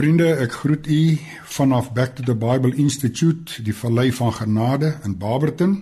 Vriende, 0.00 0.30
ek 0.40 0.54
groet 0.62 0.86
u 0.88 1.18
vanaf 1.44 1.90
Back 1.92 2.14
to 2.16 2.22
the 2.24 2.32
Bible 2.32 2.72
Institute, 2.72 3.60
die 3.60 3.74
Vallei 3.76 4.08
van 4.16 4.32
Genade 4.32 4.94
in 5.04 5.18
Barberton, 5.20 5.74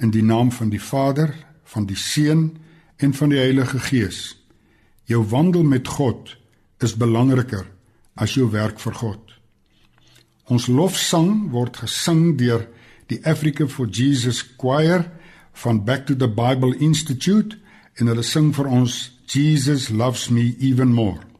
in 0.00 0.08
die 0.10 0.22
naam 0.24 0.48
van 0.56 0.70
die 0.72 0.80
Vader, 0.80 1.34
van 1.68 1.84
die 1.84 1.98
Seun 2.00 2.46
en 2.96 3.12
van 3.12 3.28
die 3.28 3.36
Heilige 3.36 3.76
Gees. 3.84 4.20
Jou 5.04 5.20
wandel 5.28 5.66
met 5.68 5.90
God 5.98 6.32
is 6.80 6.94
belangriker 6.96 7.66
as 8.16 8.38
jou 8.38 8.46
werk 8.54 8.80
vir 8.80 8.96
God. 9.02 9.34
Ons 10.48 10.70
lofsang 10.72 11.50
word 11.52 11.76
gesing 11.82 12.38
deur 12.40 12.64
die 13.12 13.20
Africa 13.28 13.66
for 13.68 13.84
Jesus 13.84 14.40
Choir 14.56 15.10
van 15.60 15.82
Back 15.84 16.06
to 16.08 16.16
the 16.16 16.30
Bible 16.40 16.72
Institute 16.80 17.60
en 18.00 18.08
hulle 18.08 18.24
sing 18.24 18.48
vir 18.56 18.72
ons 18.80 18.96
Jesus 19.28 19.90
loves 19.92 20.30
me 20.32 20.54
even 20.56 20.88
more. 20.88 21.31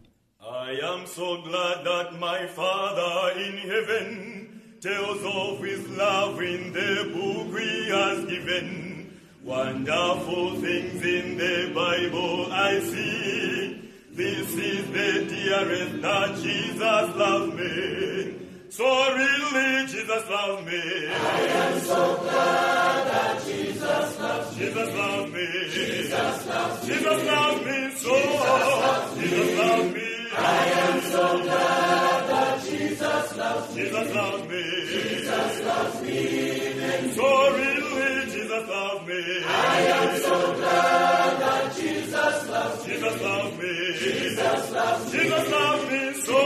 I 0.73 0.95
am 0.95 1.07
so 1.07 1.43
glad 1.43 1.85
that 1.85 2.19
my 2.19 2.47
Father 2.47 3.39
in 3.39 3.59
heaven 3.59 4.63
tells 4.81 5.23
of 5.23 5.63
his 5.63 5.87
love 5.91 6.41
in 6.41 6.73
the 6.73 7.11
book 7.13 7.61
he 7.61 7.89
has 7.91 8.25
given. 8.25 9.21
Wonderful 9.45 10.55
things 10.63 11.05
in 11.05 11.37
the 11.37 11.73
Bible 11.75 12.51
I 12.51 12.81
see. 12.81 13.91
This 14.13 14.55
is 14.55 14.87
the 14.87 15.35
dearest 15.35 16.01
that 16.01 16.37
Jesus 16.37 17.17
loves 17.17 17.53
me. 17.53 18.39
So 18.71 19.15
really 19.15 19.87
Jesus 19.89 20.29
loves 20.31 20.65
me. 20.65 21.07
I 21.07 21.41
am 21.65 21.81
so 21.81 22.17
glad 22.17 23.07
that 23.09 23.45
Jesus 23.45 24.19
loves 24.19 24.57
me. 24.57 24.65
Jesus 24.65 24.95
loves 24.97 25.33
me. 25.33 25.47
Jesus 25.69 26.47
loves 26.47 26.89
me. 26.89 26.95
Jesus 26.95 27.27
loves 27.27 27.67
me 27.67 27.91
so. 27.97 29.21
Jesus 29.21 29.59
loves 29.59 29.95
me. 29.95 30.02
I 30.35 30.67
am 30.85 31.01
so 31.03 31.43
glad 31.43 32.29
that 32.31 32.65
Jesus 32.65 33.37
loves 33.37 33.77
me. 33.77 33.83
Jesus 33.83 34.15
loves 34.15 34.49
me. 34.49 34.63
Jesus 34.87 35.65
loves 35.67 36.03
me. 36.03 37.13
So 37.15 37.53
really 37.53 38.31
Jesus 38.33 38.69
loves 38.69 39.07
me. 39.07 39.21
I 39.47 39.81
am 39.97 40.21
so 40.23 40.55
glad 40.57 41.41
that 41.41 41.77
Jesus 41.77 42.49
loves 42.49 42.87
me. 42.87 42.93
Jesus 42.95 43.23
loves 43.23 43.59
me. 43.59 43.73
Jesus 43.99 44.73
loves 44.73 45.13
me. 45.13 45.19
Jesus 45.21 45.51
loves 45.51 45.85
me 45.91 46.13
so. 46.25 46.39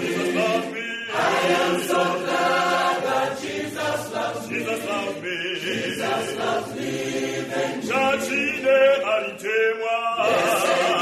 Jesus 0.00 0.34
loves 0.34 0.72
me. 0.72 0.86
I 1.12 1.16
am 1.60 1.80
so 1.82 2.02
glad 2.24 3.02
that 3.04 3.40
Jesus 3.40 4.12
loves 4.14 4.48
me. 4.50 4.58
Jesus 4.58 4.84
loves 4.88 5.22
me. 5.22 5.36
Jesus 5.60 6.38
loves 6.38 6.74
me. 6.74 6.90
Then 7.50 7.82
Chachine 7.82 8.66
alitemwa. 9.04 9.96
Alitemwa. 10.18 10.99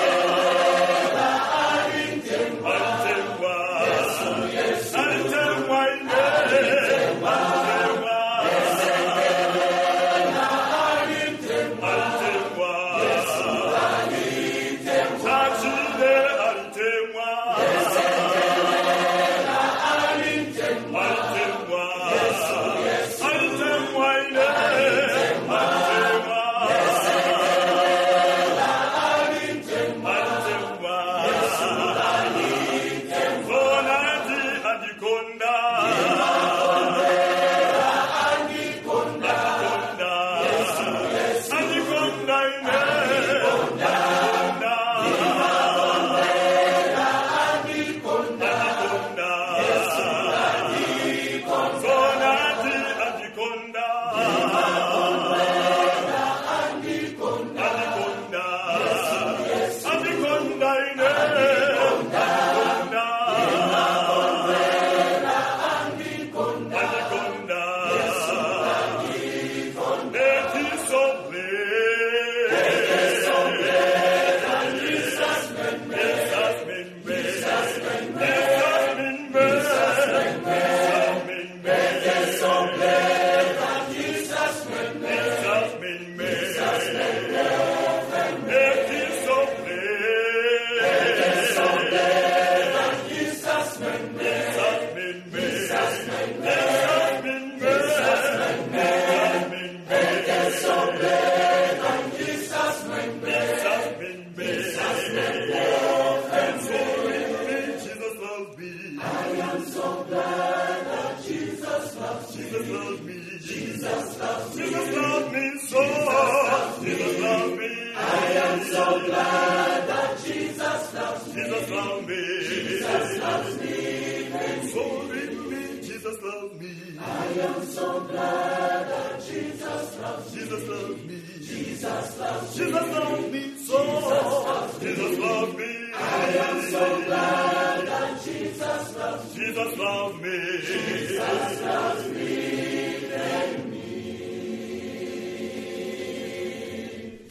Loves 121.71 122.07
me. 122.07 122.41
Jesus 122.45 123.19
loves 123.21 123.61
me. 123.61 123.67
Jesus 123.69 124.75
loves 124.75 125.51
me. 125.51 125.83
Jesus 125.83 126.23
loves 126.23 126.61
me. 126.61 126.71
I 127.01 127.27
am 127.41 127.63
so 127.67 128.01
glad 128.01 128.89
that 128.89 129.27
Jesus 129.27 129.99
loves 130.01 130.35
me. 130.35 130.41
Jesus 130.41 130.69
loves 130.69 131.05
me. 131.05 131.23
Jesus 131.41 132.19
loves 132.19 132.57
me. 132.57 132.65
Jesus 132.65 132.89
loves 132.95 133.33
me 133.33 133.57
so. 133.59 134.79
Jesus 134.81 135.19
loves 135.19 135.55
me. 135.55 135.93
I 135.95 136.27
am 136.47 136.63
so 136.71 137.03
glad 137.05 137.87
that 137.87 138.25
Jesus 138.25 138.97
loves 138.97 139.37
me. 139.37 139.47
Jesus 139.47 139.79
loves 139.79 140.17
me. 140.21 140.98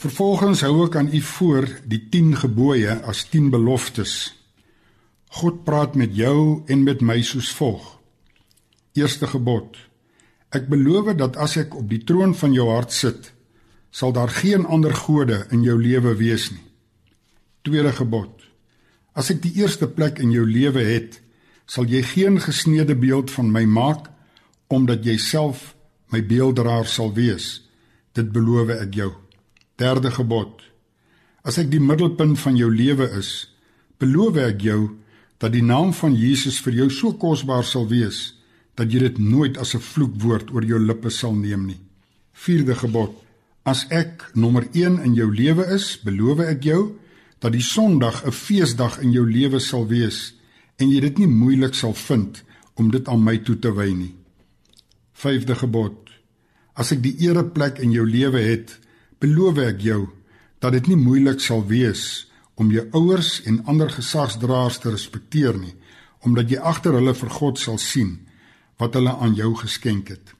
Vervolgens 0.07 0.61
hou 0.63 0.85
ek 0.85 0.93
aan 0.95 1.09
u 1.11 1.19
voor 1.19 1.65
die 1.83 1.99
10 2.09 2.37
gebooie 2.39 2.93
as 3.11 3.25
10 3.27 3.49
beloftes. 3.51 4.11
God 5.41 5.65
praat 5.67 5.97
met 5.99 6.13
jou 6.15 6.63
en 6.71 6.85
met 6.85 7.03
my 7.03 7.17
soos 7.27 7.49
volg. 7.57 7.89
Eerste 8.95 9.27
gebod: 9.27 9.75
Ek 10.55 10.69
beloof 10.71 11.11
dat 11.19 11.35
as 11.35 11.57
ek 11.59 11.75
op 11.75 11.91
die 11.91 11.99
troon 12.07 12.37
van 12.39 12.55
jou 12.55 12.69
hart 12.69 12.95
sit, 12.95 13.33
sal 13.91 14.15
daar 14.15 14.31
geen 14.31 14.63
ander 14.63 14.95
gode 14.95 15.41
in 15.51 15.67
jou 15.67 15.75
lewe 15.75 16.15
wees 16.23 16.47
nie. 16.55 16.63
Tweede 17.67 17.91
gebod: 17.91 18.47
As 19.11 19.27
ek 19.35 19.43
die 19.43 19.57
eerste 19.59 19.91
plek 19.91 20.23
in 20.23 20.31
jou 20.31 20.47
lewe 20.47 20.87
het, 20.87 21.19
sal 21.67 21.83
jy 21.83 22.05
geen 22.15 22.39
gesneede 22.39 22.95
beeld 22.95 23.35
van 23.35 23.51
my 23.51 23.67
maak 23.67 24.07
omdat 24.71 25.03
jy 25.03 25.19
self 25.19 25.73
my 26.15 26.23
beelddraer 26.23 26.87
sal 26.87 27.11
wees. 27.11 27.67
Dit 28.15 28.31
beloof 28.31 28.71
ek 28.79 29.01
jou. 29.03 29.15
Derde 29.77 30.09
gebod: 30.11 30.63
As 31.45 31.59
ek 31.61 31.69
die 31.69 31.81
middelpunt 31.81 32.39
van 32.41 32.55
jou 32.57 32.69
lewe 32.73 33.05
is, 33.19 33.45
beloof 34.01 34.39
ek 34.41 34.63
jou 34.65 34.81
dat 35.37 35.53
die 35.53 35.61
naam 35.61 35.91
van 35.93 36.15
Jesus 36.17 36.57
vir 36.65 36.73
jou 36.79 36.87
so 36.89 37.13
kosbaar 37.13 37.65
sal 37.65 37.85
wees 37.91 38.33
dat 38.77 38.89
jy 38.93 39.03
dit 39.05 39.19
nooit 39.21 39.57
as 39.57 39.75
'n 39.75 39.81
vloekwoord 39.81 40.49
oor 40.53 40.65
jou 40.65 40.79
lippe 40.79 41.09
sal 41.09 41.33
neem 41.33 41.65
nie. 41.67 41.81
Vierde 42.33 42.75
gebod: 42.75 43.13
As 43.65 43.85
ek 43.89 44.31
nommer 44.33 44.67
1 44.73 44.99
in 45.05 45.13
jou 45.13 45.29
lewe 45.35 45.65
is, 45.73 45.97
beloof 46.03 46.39
ek 46.39 46.63
jou 46.63 46.97
dat 47.39 47.51
die 47.51 47.61
Sondag 47.61 48.25
'n 48.25 48.31
feesdag 48.31 49.01
in 49.01 49.11
jou 49.11 49.25
lewe 49.29 49.59
sal 49.59 49.87
wees 49.87 50.33
en 50.77 50.89
jy 50.89 50.99
dit 50.99 51.17
nie 51.19 51.27
moeilik 51.27 51.73
sal 51.73 51.93
vind 51.93 52.43
om 52.75 52.91
dit 52.91 53.07
aan 53.07 53.23
my 53.23 53.37
toe 53.37 53.59
te 53.59 53.71
wy 53.71 53.93
nie. 53.93 54.15
Vyfde 55.13 55.55
gebod: 55.55 56.09
As 56.73 56.91
ek 56.91 57.01
die 57.01 57.15
ereplek 57.29 57.77
in 57.79 57.91
jou 57.91 58.05
lewe 58.05 58.41
het, 58.41 58.79
beloof 59.23 59.59
ek 59.65 59.81
jou 59.85 60.01
dat 60.61 60.73
dit 60.77 60.87
nie 60.91 60.99
moeilik 60.99 61.41
sal 61.43 61.63
wees 61.69 62.27
om 62.57 62.71
jou 62.73 62.85
ouers 62.97 63.41
en 63.45 63.61
ander 63.69 63.89
gesagsdraers 63.93 64.79
te 64.81 64.93
respekteer 64.93 65.57
nie, 65.59 65.75
omdat 66.25 66.49
jy 66.49 66.57
agter 66.57 66.97
hulle 66.97 67.13
vir 67.13 67.29
God 67.29 67.61
sal 67.61 67.77
sien 67.81 68.17
wat 68.81 68.97
hulle 68.97 69.13
aan 69.13 69.35
jou 69.37 69.53
geskenk 69.57 70.09
het. 70.13 70.33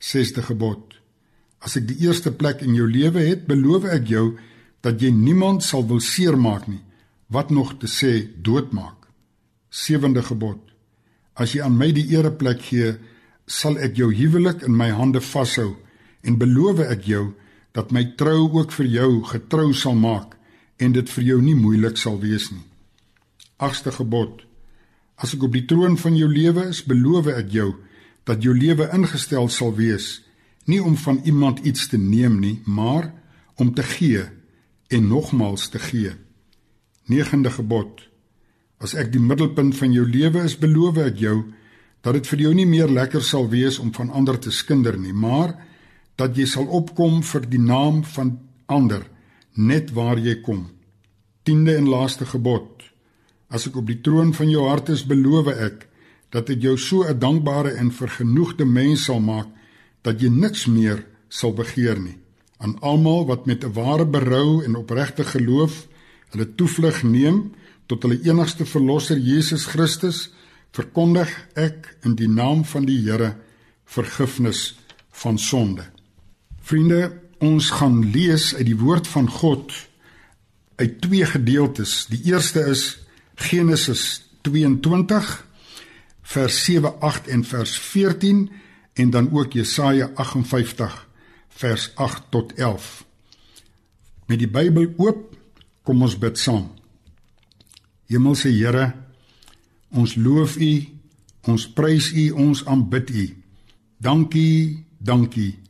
6de 0.00 0.44
gebod. 0.44 0.94
As 1.64 1.76
ek 1.80 1.88
die 1.88 1.98
eerste 2.06 2.30
plek 2.30 2.62
in 2.62 2.76
jou 2.76 2.86
lewe 2.88 3.24
het, 3.24 3.48
beloof 3.48 3.88
ek 3.90 4.06
jou 4.12 4.26
dat 4.84 5.00
jy 5.02 5.10
niemand 5.10 5.64
sal 5.66 5.82
wil 5.88 6.00
seermaak 6.04 6.68
nie, 6.68 6.82
wat 7.28 7.50
nog 7.50 7.74
te 7.80 7.88
sê 7.90 8.28
doodmaak. 8.36 9.08
7de 9.68 10.22
gebod. 10.24 10.60
As 11.36 11.52
jy 11.54 11.64
aan 11.64 11.76
my 11.76 11.90
die 11.92 12.06
ereplek 12.14 12.62
gee, 12.70 12.94
sal 13.48 13.76
ek 13.80 13.98
jou 13.98 14.08
huwelik 14.12 14.62
in 14.64 14.76
my 14.76 14.90
hande 14.92 15.20
vashou 15.24 15.74
en 16.24 16.38
beloof 16.40 16.80
ek 16.84 17.04
jou 17.08 17.24
dat 17.76 17.92
my 17.92 18.04
trou 18.16 18.48
ook 18.60 18.72
vir 18.72 18.86
jou 18.86 19.10
getrou 19.28 19.72
sal 19.74 19.94
maak 19.94 20.36
en 20.78 20.94
dit 20.94 21.10
vir 21.10 21.24
jou 21.24 21.40
nie 21.42 21.56
moeilik 21.58 21.98
sal 21.98 22.18
wees 22.22 22.50
nie. 22.52 22.64
8ste 23.58 23.92
gebod. 23.92 24.44
As 25.18 25.34
ek 25.34 25.48
op 25.48 25.52
die 25.52 25.66
troon 25.66 25.98
van 25.98 26.16
jou 26.16 26.28
lewe 26.30 26.68
is, 26.70 26.84
beloof 26.86 27.26
ek 27.34 27.50
jou 27.52 27.72
dat 28.28 28.44
jou 28.44 28.54
lewe 28.54 28.86
ingestel 28.94 29.48
sal 29.50 29.74
wees 29.74 30.18
nie 30.68 30.82
om 30.84 30.96
van 31.00 31.20
iemand 31.24 31.62
iets 31.64 31.88
te 31.88 31.96
neem 31.96 32.38
nie, 32.42 32.58
maar 32.64 33.08
om 33.56 33.72
te 33.74 33.82
gee 33.82 34.26
en 34.92 35.08
nogmals 35.08 35.68
te 35.72 35.80
gee. 35.80 36.12
9de 37.08 37.50
gebod. 37.50 38.04
As 38.78 38.92
ek 38.94 39.08
die 39.14 39.22
middelpunt 39.22 39.76
van 39.78 39.94
jou 39.96 40.04
lewe 40.06 40.44
is, 40.44 40.58
beloof 40.60 41.00
ek 41.08 41.22
jou 41.24 41.38
dat 42.04 42.14
dit 42.18 42.28
vir 42.30 42.42
jou 42.44 42.52
nie 42.54 42.68
meer 42.68 42.92
lekker 42.92 43.24
sal 43.24 43.48
wees 43.50 43.80
om 43.82 43.90
van 43.96 44.12
ander 44.12 44.36
te 44.38 44.52
skinder 44.54 44.98
nie, 45.00 45.16
maar 45.16 45.56
dat 46.18 46.36
jy 46.36 46.46
sal 46.50 46.66
opkom 46.66 47.22
vir 47.22 47.46
die 47.46 47.62
naam 47.62 48.02
van 48.16 48.34
ander 48.66 49.06
net 49.54 49.92
waar 49.94 50.18
jy 50.18 50.40
kom. 50.42 50.68
10de 51.46 51.76
en 51.78 51.88
laaste 51.88 52.26
gebod. 52.26 52.82
As 53.48 53.66
ek 53.66 53.78
op 53.80 53.86
die 53.88 54.00
troon 54.04 54.34
van 54.36 54.50
jou 54.50 54.66
hart 54.68 54.90
is, 54.92 55.06
beloof 55.06 55.48
ek 55.54 55.86
dat 56.34 56.50
ek 56.52 56.60
jou 56.60 56.76
so 56.76 57.04
'n 57.04 57.18
dankbare 57.18 57.72
en 57.80 57.90
vergenoegde 57.90 58.64
mens 58.64 59.04
sal 59.04 59.20
maak 59.20 59.48
dat 60.02 60.20
jy 60.20 60.28
niks 60.28 60.66
meer 60.66 61.06
sal 61.28 61.52
begeer 61.52 61.98
nie. 61.98 62.18
Aan 62.58 62.78
almal 62.80 63.26
wat 63.26 63.46
met 63.46 63.64
'n 63.64 63.72
ware 63.72 64.06
berou 64.06 64.64
en 64.64 64.76
opregte 64.76 65.24
geloof 65.24 65.86
hulle 66.30 66.54
toevlug 66.54 67.02
neem 67.02 67.52
tot 67.86 68.02
hulle 68.02 68.20
enigste 68.22 68.66
verlosser 68.66 69.16
Jesus 69.16 69.64
Christus, 69.64 70.30
verkondig 70.72 71.30
ek 71.56 71.96
in 72.04 72.14
die 72.14 72.28
naam 72.28 72.64
van 72.64 72.84
die 72.84 73.00
Here 73.00 73.36
vergifnis 73.84 74.76
van 75.10 75.38
sonde. 75.38 75.97
Vriende, 76.68 77.14
ons 77.40 77.70
gaan 77.78 78.02
lees 78.12 78.50
uit 78.52 78.66
die 78.68 78.76
woord 78.76 79.06
van 79.08 79.24
God 79.30 79.72
uit 80.76 80.98
twee 81.00 81.24
gedeeltes. 81.24 82.02
Die 82.12 82.20
eerste 82.28 82.60
is 82.68 82.98
Genesis 83.40 84.02
22 84.44 85.30
vers 86.28 86.58
7 86.66 86.90
8 87.00 87.30
en 87.32 87.44
vers 87.48 87.72
14 87.80 88.42
en 89.00 89.10
dan 89.10 89.30
ook 89.32 89.56
Jesaja 89.56 90.10
58 90.14 90.98
vers 91.48 91.86
8 91.94 92.26
tot 92.28 92.52
11. 92.52 92.90
Met 94.26 94.42
die 94.42 94.50
Bybel 94.50 94.90
oop, 95.00 95.38
kom 95.88 96.04
ons 96.04 96.18
bid 96.20 96.36
saam. 96.36 96.66
Hemelse 98.12 98.52
Here, 98.52 98.90
ons 99.88 100.18
loof 100.20 100.58
U, 100.60 100.72
ons 101.48 101.64
prys 101.72 102.10
U, 102.12 102.28
ons 102.44 102.60
aanbid 102.68 103.14
U. 103.14 103.24
Dankie, 104.04 104.84
dankie. 105.00 105.67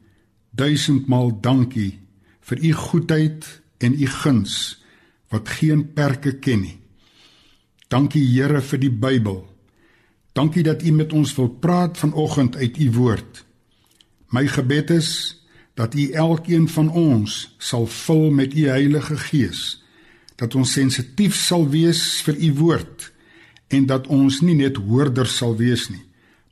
Duisendmaal 0.58 1.37
dankie 1.38 2.00
vir 2.49 2.58
U 2.66 2.72
goedheid 2.75 3.46
en 3.78 3.94
U 3.94 4.06
guns 4.10 4.55
wat 5.31 5.50
geen 5.60 5.84
perke 5.94 6.32
ken 6.43 6.64
nie. 6.64 6.78
Dankie 7.88 8.25
Here 8.26 8.58
vir 8.60 8.81
die 8.82 8.90
Bybel. 8.90 9.44
Dankie 10.34 10.64
dat 10.66 10.82
U 10.82 10.90
met 10.96 11.12
ons 11.14 11.34
wil 11.37 11.49
praat 11.62 11.99
vanoggend 11.99 12.56
uit 12.56 12.78
U 12.78 12.90
woord. 12.96 13.44
My 14.34 14.49
gebed 14.50 14.90
is 14.90 15.10
dat 15.78 15.94
U 15.94 16.10
elkeen 16.10 16.66
van 16.69 16.90
ons 16.90 17.54
sal 17.58 17.87
vul 17.87 18.31
met 18.34 18.54
U 18.54 18.66
Heilige 18.66 19.16
Gees, 19.28 19.84
dat 20.34 20.58
ons 20.58 20.72
sensitief 20.75 21.38
sal 21.38 21.69
wees 21.70 22.02
vir 22.26 22.34
U 22.34 22.52
woord 22.58 23.12
en 23.69 23.87
dat 23.87 24.11
ons 24.11 24.40
nie 24.43 24.58
net 24.58 24.82
hoorders 24.82 25.38
sal 25.38 25.54
wees 25.56 25.87
nie, 25.93 26.02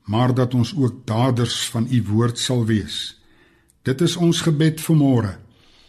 maar 0.07 0.35
dat 0.35 0.55
ons 0.55 0.77
ook 0.77 1.03
daders 1.09 1.65
van 1.75 1.89
U 1.91 2.03
woord 2.07 2.39
sal 2.39 2.63
wees. 2.71 3.16
Dit 3.87 4.03
is 4.03 4.17
ons 4.19 4.43
gebed 4.43 4.81
vir 4.83 4.99
môre 4.99 5.35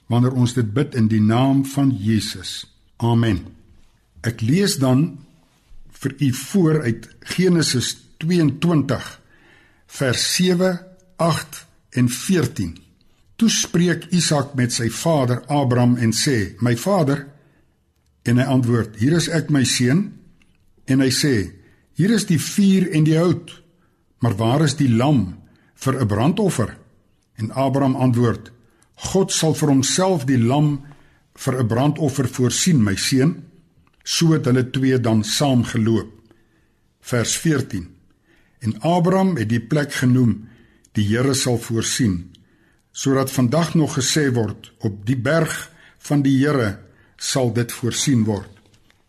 wanneer 0.07 0.35
ons 0.39 0.53
dit 0.55 0.67
bid 0.71 0.94
in 0.95 1.09
die 1.11 1.19
naam 1.19 1.65
van 1.67 1.89
Jesus. 1.91 2.61
Amen. 3.03 3.41
Ek 4.23 4.39
lees 4.45 4.77
dan 4.79 5.17
vir 5.97 6.13
u 6.21 6.29
voor 6.38 6.81
uit 6.85 7.09
Genesis 7.33 7.95
22 8.23 9.09
vers 9.97 10.27
7, 10.35 10.71
8 11.18 11.59
en 11.99 12.07
14. 12.13 12.77
Toe 13.37 13.49
spreek 13.51 14.07
Isak 14.16 14.56
met 14.56 14.71
sy 14.73 14.87
vader 14.94 15.44
Abraham 15.51 15.97
en 15.97 16.13
sê: 16.13 16.56
"My 16.61 16.77
vader." 16.77 17.27
En 18.23 18.37
hy 18.37 18.45
antwoord: 18.45 18.95
"Hier 18.95 19.18
is 19.18 19.27
ek, 19.27 19.49
my 19.49 19.63
seun." 19.63 20.13
En 20.85 21.01
hy 21.01 21.11
sê: 21.11 21.51
"Hier 21.94 22.11
is 22.11 22.25
die 22.25 22.39
vuur 22.39 22.92
en 22.92 23.04
die 23.04 23.18
hout, 23.18 23.61
maar 24.19 24.35
waar 24.35 24.63
is 24.63 24.75
die 24.75 24.89
lam 24.89 25.37
vir 25.75 26.01
'n 26.01 26.07
brandoffer?" 26.07 26.86
En 27.37 27.51
Abraham 27.51 27.95
antwoord: 27.95 28.51
"God 29.13 29.31
sal 29.31 29.53
vir 29.53 29.69
homself 29.69 30.25
die 30.25 30.41
lam 30.41 30.81
vir 31.33 31.61
'n 31.61 31.67
brandoffer 31.67 32.27
voorsien, 32.27 32.83
my 32.83 32.95
seun." 32.95 33.47
so 34.07 34.31
het 34.31 34.47
hulle 34.47 34.63
twee 34.71 34.99
dan 35.03 35.23
saam 35.23 35.65
geloop. 35.67 36.11
Vers 36.99 37.35
14. 37.44 37.87
En 38.59 38.79
Abraham 38.79 39.35
het 39.37 39.49
die 39.49 39.61
plek 39.61 39.94
genoem 39.94 40.47
die 40.97 41.06
Here 41.11 41.35
sal 41.37 41.59
voorsien, 41.61 42.31
sodat 42.91 43.31
vandag 43.31 43.75
nog 43.75 43.97
gesê 43.99 44.29
word 44.33 44.71
op 44.79 45.03
die 45.06 45.17
berg 45.17 45.67
van 46.07 46.23
die 46.25 46.37
Here 46.39 46.77
sal 47.17 47.51
dit 47.53 47.71
voorsien 47.71 48.23
word. 48.23 48.49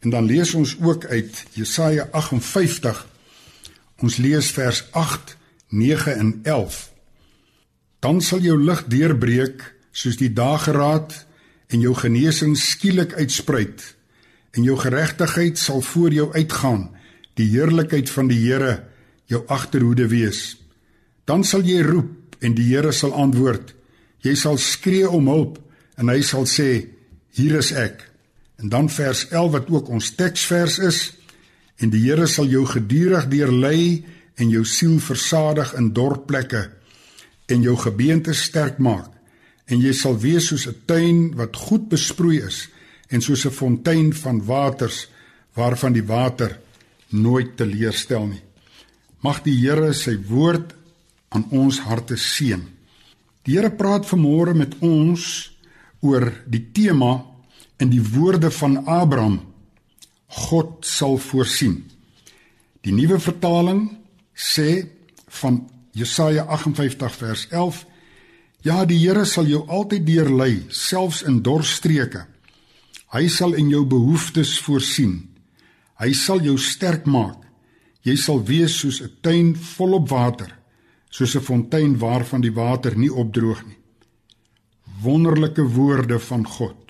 En 0.03 0.11
dan 0.11 0.27
lees 0.27 0.55
ons 0.55 0.77
ook 0.83 1.07
uit 1.07 1.45
Jesaja 1.55 2.09
58. 2.13 3.07
Ons 4.03 4.17
lees 4.17 4.51
vers 4.55 4.85
8, 4.93 5.37
9 5.69 6.17
en 6.17 6.39
11. 6.43 6.85
Dan 7.99 8.21
sal 8.23 8.45
jou 8.47 8.55
lig 8.63 8.85
deurbreek 8.87 9.65
soos 9.91 10.19
die 10.21 10.31
dageraad 10.31 11.15
en 11.75 11.83
jou 11.83 11.95
genesing 11.99 12.55
skielik 12.59 13.17
uitspruit 13.19 13.83
en 14.55 14.67
jou 14.67 14.77
geregtigheid 14.79 15.59
sal 15.59 15.83
voor 15.83 16.15
jou 16.15 16.29
uitgaan. 16.35 16.89
Die 17.35 17.49
heerlikheid 17.51 18.11
van 18.11 18.31
die 18.31 18.39
Here 18.47 18.85
jou 19.27 19.43
agterhoede 19.47 20.09
wees. 20.09 20.57
Dan 21.27 21.45
sal 21.45 21.67
jy 21.67 21.83
roep 21.83 22.39
en 22.41 22.55
die 22.55 22.71
Here 22.71 22.95
sal 22.95 23.13
antwoord. 23.19 23.75
Jy 24.23 24.35
sal 24.39 24.59
skree 24.63 25.09
om 25.11 25.29
hulp 25.31 25.59
en 25.99 26.11
hy 26.11 26.23
sal 26.23 26.47
sê: 26.47 26.87
Hier 27.35 27.59
is 27.59 27.73
ek. 27.75 28.07
En 28.59 28.71
dan 28.71 28.89
vers 28.91 29.27
11 29.29 29.53
wat 29.53 29.71
ook 29.71 29.91
ons 29.91 30.15
teksvers 30.15 30.79
is. 30.79 31.03
En 31.79 31.91
die 31.91 32.07
Here 32.07 32.27
sal 32.31 32.47
jou 32.47 32.65
gedurig 32.67 33.27
deurlei 33.31 34.07
en 34.39 34.51
jou 34.51 34.65
siel 34.65 34.99
versadig 35.03 35.75
in 35.79 35.93
dorp 35.95 36.27
plekke 36.31 36.78
en 37.49 37.63
jou 37.63 37.77
gebeente 37.77 38.35
sterk 38.35 38.79
maak 38.79 39.11
en 39.69 39.81
jy 39.81 39.93
sal 39.93 40.17
wees 40.21 40.49
soos 40.49 40.67
'n 40.67 40.77
tuin 40.87 41.19
wat 41.37 41.57
goed 41.57 41.89
besproei 41.89 42.41
is 42.41 42.69
en 43.09 43.21
soos 43.21 43.45
'n 43.45 43.51
fontein 43.51 44.13
van 44.13 44.45
waters 44.45 45.09
waarvan 45.55 45.93
die 45.93 46.05
water 46.05 46.61
nooit 47.09 47.57
teleurstel 47.57 48.27
nie. 48.27 48.43
Mag 49.21 49.43
die 49.43 49.57
Here 49.61 49.93
sy 49.93 50.17
woord 50.29 50.75
aan 51.29 51.45
ons 51.51 51.81
harte 51.81 52.17
seën. 52.17 52.63
Die 53.43 53.57
Here 53.57 53.71
praat 53.71 54.07
vanmôre 54.07 54.55
met 54.55 54.77
ons 54.81 55.51
oor 56.01 56.33
die 56.47 56.71
tema 56.73 57.25
in 57.79 57.91
die 57.91 58.03
woorde 58.03 58.51
van 58.51 58.87
Abraham. 58.87 59.41
God 60.27 60.85
sal 60.87 61.19
voorsien. 61.19 61.85
Die 62.81 62.93
nuwe 62.93 63.19
vertaling 63.19 63.89
sê 64.35 64.87
van 65.41 65.71
Jesaja 65.99 66.47
58 66.47 67.17
vers 67.17 67.47
11: 67.51 67.87
Ja, 68.63 68.85
die 68.85 68.99
Here 68.99 69.25
sal 69.27 69.47
jou 69.51 69.65
altyd 69.67 70.07
deurlei, 70.07 70.53
selfs 70.69 71.23
in 71.27 71.43
dorstreke. 71.43 72.27
Hy 73.15 73.29
sal 73.33 73.55
in 73.59 73.71
jou 73.73 73.85
behoeftes 73.89 74.59
voorsien. 74.63 75.29
Hy 75.99 76.13
sal 76.15 76.43
jou 76.45 76.59
sterk 76.61 77.07
maak. 77.07 77.41
Jy 78.07 78.17
sal 78.17 78.43
wees 78.47 78.79
soos 78.79 79.01
'n 79.03 79.11
tuin 79.23 79.55
volop 79.55 80.09
water, 80.09 80.51
soos 81.11 81.35
'n 81.37 81.41
fontein 81.41 81.99
waarvan 81.99 82.41
die 82.41 82.55
water 82.55 82.97
nie 82.97 83.11
opdroog 83.11 83.67
nie. 83.67 83.79
Wonderlike 85.03 85.63
woorde 85.63 86.19
van 86.19 86.47
God 86.47 86.89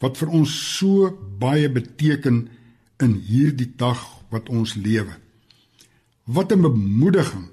wat 0.00 0.16
vir 0.16 0.28
ons 0.28 0.52
so 0.78 1.10
baie 1.38 1.68
beteken 1.68 2.48
in 3.02 3.14
hierdie 3.14 3.72
dag 3.76 3.98
wat 4.30 4.48
ons 4.48 4.74
lewe. 4.74 5.14
Wat 6.24 6.52
'n 6.52 6.62
bemoediging 6.62 7.48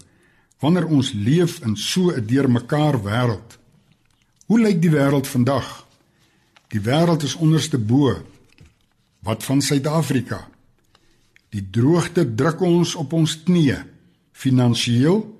wanneer 0.65 0.88
ons 0.89 1.13
leef 1.13 1.60
in 1.62 1.75
so 1.77 2.10
'n 2.12 2.25
deurmekaar 2.25 2.98
wêreld. 3.03 3.57
Hoe 4.45 4.60
lyk 4.60 4.81
die 4.81 4.89
wêreld 4.89 5.27
vandag? 5.27 5.86
Die 6.67 6.81
wêreld 6.81 7.24
is 7.24 7.36
onderste 7.36 7.77
bo. 7.77 8.24
Wat 9.19 9.43
van 9.43 9.62
Suid-Afrika? 9.62 10.48
Die 11.50 11.67
droogte 11.72 12.36
druk 12.36 12.62
ons 12.62 12.95
op 12.95 13.13
ons 13.13 13.43
knieë. 13.43 13.86
Finansieel 14.31 15.38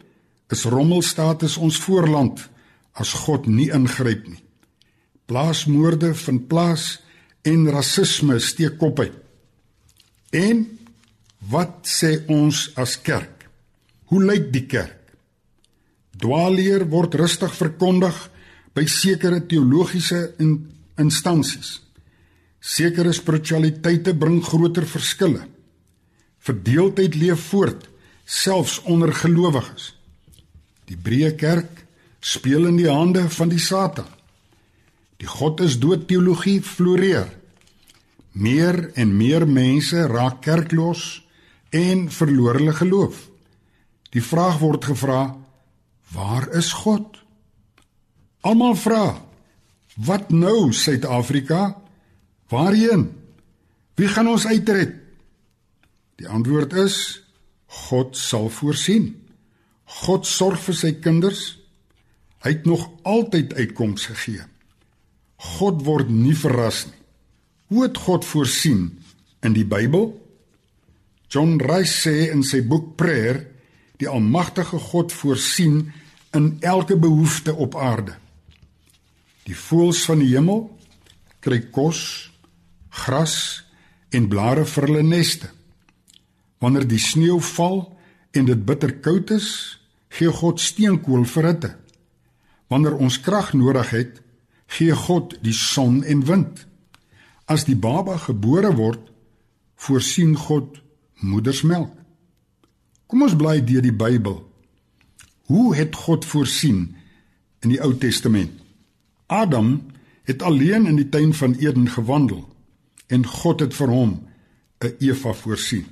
is 0.50 0.64
rommelstatus 0.64 1.58
ons 1.58 1.78
voorland 1.78 2.50
as 2.94 3.14
God 3.14 3.48
nie 3.48 3.72
ingryp 3.72 4.28
nie. 4.28 4.44
Plaasmoorde 5.26 6.14
vind 6.14 6.48
plaas 6.48 7.02
en 7.42 7.70
rasisme 7.70 8.40
steek 8.40 8.78
kop 8.78 9.00
uit. 9.00 9.18
En 10.32 10.80
wat 11.50 11.74
sê 11.84 12.26
ons 12.28 12.72
as 12.76 13.02
kerk? 13.02 13.50
Hoe 14.06 14.24
lyk 14.24 14.52
die 14.54 14.66
kerk? 14.66 15.05
Dwaalleer 16.22 16.86
word 16.92 17.16
rustig 17.20 17.54
verkondig 17.58 18.16
by 18.76 18.86
sekere 18.88 19.42
teologiese 19.48 20.36
in, 20.40 20.58
instansies. 21.00 21.80
Sekere 22.60 23.14
spiritualiteite 23.14 24.16
bring 24.18 24.42
groter 24.44 24.88
verskille. 24.90 25.44
Verdeeldheid 26.46 27.16
leef 27.20 27.50
voort 27.52 27.88
selfs 28.26 28.80
onder 28.90 29.14
gelowiges. 29.14 29.94
Die 30.90 30.98
breë 30.98 31.36
kerk 31.38 31.86
speel 32.26 32.68
in 32.70 32.78
die 32.80 32.90
hande 32.90 33.28
van 33.30 33.52
die 33.52 33.62
Satan. 33.62 34.08
Die 35.22 35.30
God 35.30 35.62
is 35.64 35.78
dood 35.80 36.08
teologie 36.10 36.60
floreer. 36.62 37.30
Meer 38.34 38.92
en 39.00 39.14
meer 39.16 39.46
mense 39.48 40.08
raak 40.12 40.42
kerklos 40.44 41.24
en 41.72 42.10
verloor 42.12 42.60
hulle 42.60 42.74
geloof. 42.76 43.22
Die 44.12 44.24
vraag 44.24 44.60
word 44.60 44.90
gevra: 44.90 45.22
Waar 46.16 46.48
is 46.56 46.72
God? 46.72 47.20
Almal 48.42 48.76
vra: 48.80 49.06
Wat 49.96 50.30
nou 50.32 50.72
Suid-Afrika? 50.74 51.76
Waarheen? 52.48 53.10
Wie 53.96 54.08
gaan 54.08 54.28
ons 54.32 54.48
uitred? 54.48 54.96
Die 56.16 56.28
antwoord 56.28 56.74
is: 56.74 56.98
God 57.88 58.16
sal 58.18 58.50
voorsien. 58.50 59.12
God 60.06 60.28
sorg 60.28 60.62
vir 60.64 60.78
sy 60.78 60.92
kinders. 61.04 61.44
Hy 62.46 62.54
het 62.58 62.68
nog 62.70 62.88
altyd 63.04 63.56
uitkoms 63.58 64.08
gegee. 64.12 64.46
God 65.58 65.84
word 65.86 66.10
nie 66.10 66.36
verras 66.38 66.86
nie. 66.88 67.02
Hoe 67.74 67.88
het 67.88 67.98
God 67.98 68.26
voorsien 68.26 68.88
in 69.44 69.56
die 69.58 69.66
Bybel? 69.66 70.14
John 71.34 71.58
Rice 71.60 71.96
sê 72.06 72.16
in 72.32 72.44
sy 72.46 72.62
boek 72.64 72.94
Prayer, 73.00 73.42
die 74.00 74.08
almagtige 74.08 74.78
God 74.92 75.14
voorsien 75.16 75.88
in 76.36 76.58
elke 76.60 76.98
behoefte 77.00 77.56
op 77.56 77.76
aarde. 77.76 78.16
Die 79.46 79.56
voëls 79.58 80.04
van 80.08 80.22
die 80.24 80.32
hemel 80.34 80.66
kry 81.46 81.60
kos, 81.70 82.02
gras 82.90 83.36
en 84.10 84.28
blare 84.32 84.66
vir 84.66 84.88
hulle 84.88 85.04
neste. 85.06 85.52
Wanneer 86.64 86.88
die 86.90 87.02
sneeu 87.02 87.38
val 87.54 87.84
en 88.36 88.48
dit 88.50 88.62
bitter 88.66 88.96
koud 89.06 89.32
is, 89.36 89.50
gee 90.10 90.32
God 90.32 90.62
steenkool 90.64 91.28
vir 91.30 91.50
hitte. 91.52 91.72
Wanneer 92.72 92.98
ons 92.98 93.20
krag 93.22 93.54
nodig 93.54 93.92
het, 93.94 94.22
gee 94.74 94.96
God 95.06 95.38
die 95.46 95.54
son 95.54 96.02
en 96.04 96.24
wind. 96.26 96.66
As 97.46 97.68
die 97.68 97.78
baba 97.78 98.18
gebore 98.18 98.74
word, 98.74 99.12
voorsien 99.76 100.34
God 100.48 100.80
moedersmelk. 101.22 101.94
Kom 103.06 103.22
ons 103.22 103.38
bly 103.38 103.60
deur 103.62 103.86
die 103.86 103.94
Bybel. 103.94 104.40
Hoe 105.46 105.76
het 105.76 105.96
God 105.96 106.26
voorsien 106.26 106.96
in 107.60 107.70
die 107.70 107.82
Ou 107.82 107.94
Testament? 107.98 108.52
Adam 109.26 109.86
het 110.24 110.42
alleen 110.42 110.86
in 110.86 110.96
die 110.96 111.10
tuin 111.10 111.34
van 111.34 111.54
Eden 111.54 111.90
gewandel 111.90 112.46
en 113.08 113.26
God 113.26 113.60
het 113.60 113.74
vir 113.74 113.90
hom 113.90 114.28
'n 114.80 114.96
Eva 115.00 115.34
voorsien. 115.34 115.86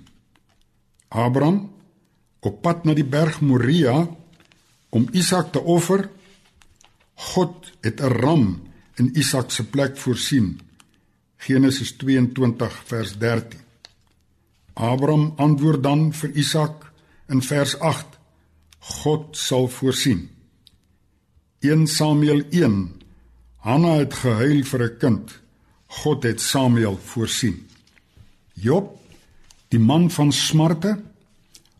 Abraham 1.07 1.71
op 2.39 2.61
pad 2.61 2.83
na 2.83 2.93
die 2.93 3.05
berg 3.05 3.41
Moria 3.41 4.09
om 4.89 5.07
Isak 5.11 5.51
te 5.51 5.61
offer. 5.61 6.09
God 7.13 7.71
het 7.81 8.01
'n 8.01 8.13
ram 8.21 8.61
in 8.95 9.15
Isak 9.15 9.51
se 9.51 9.63
plek 9.63 9.97
voorsien. 9.97 10.59
Genesis 11.37 11.91
22 11.91 12.83
vers 12.85 13.17
13. 13.17 13.59
Abraham 14.73 15.33
antwoord 15.35 15.83
dan 15.83 16.13
vir 16.13 16.29
Isak 16.29 16.91
in 17.27 17.41
vers 17.41 17.79
8: 17.79 18.19
God 18.83 19.37
sal 19.37 19.69
voorsien. 19.71 20.27
1 21.63 21.87
Samuel 21.87 22.43
1 22.51 22.91
Hanna 23.63 23.93
het 24.01 24.13
gehuil 24.13 24.63
vir 24.67 24.81
'n 24.83 24.97
kind. 24.99 25.39
God 25.87 26.23
het 26.23 26.41
Samuel 26.41 26.97
voorsien. 26.97 27.67
Job 28.53 28.99
die 29.69 29.79
man 29.79 30.11
van 30.11 30.31
smarte. 30.31 30.99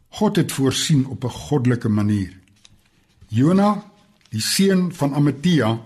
God 0.10 0.36
het 0.36 0.52
voorsien 0.52 1.06
op 1.06 1.24
'n 1.24 1.30
goddelike 1.30 1.90
manier. 1.90 2.32
Jona, 3.28 3.84
die 4.30 4.42
seun 4.42 4.94
van 4.94 5.14
Amittea, 5.14 5.82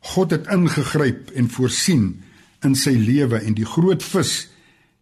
God 0.00 0.30
het 0.30 0.46
ingegryp 0.46 1.30
en 1.30 1.50
voorsien 1.50 2.22
in 2.62 2.74
sy 2.74 2.90
lewe 2.90 3.38
en 3.38 3.54
die 3.54 3.64
groot 3.64 4.02
vis 4.02 4.48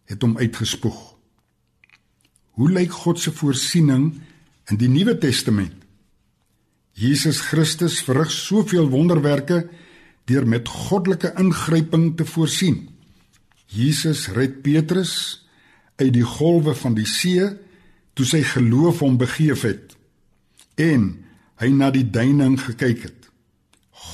het 0.04 0.22
hom 0.22 0.36
uitgespoeg. 0.38 1.14
Hoe 2.50 2.70
lyk 2.70 2.92
God 2.92 3.20
se 3.20 3.32
voorsiening 3.32 4.20
in 4.70 4.80
die 4.80 4.88
Nuwe 4.88 5.16
Testament? 5.18 5.84
Jesus 6.94 7.40
Christus 7.48 7.98
verrig 8.06 8.30
soveel 8.30 8.86
wonderwerke 8.92 9.64
deur 10.30 10.46
met 10.46 10.68
goddelike 10.70 11.32
ingryping 11.40 12.12
te 12.16 12.24
voorsien. 12.24 12.84
Jesus 13.66 14.28
red 14.32 14.62
Petrus 14.62 15.44
uit 15.98 16.12
die 16.14 16.26
golwe 16.26 16.74
van 16.78 16.94
die 16.94 17.08
see 17.08 17.48
toe 18.14 18.26
sy 18.26 18.44
geloof 18.46 19.02
hom 19.02 19.18
begeef 19.18 19.64
het 19.66 19.96
en 20.80 21.10
hy 21.62 21.70
na 21.74 21.90
die 21.94 22.06
duining 22.06 22.56
gekyk 22.62 23.04
het. 23.06 23.28